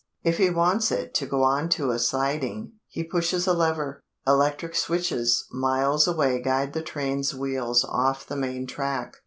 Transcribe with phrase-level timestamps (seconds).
[0.23, 4.01] If he wants it to go onto a siding, he pushes a lever.
[4.25, 9.17] Electric switches miles away guide the train's wheels off the main track.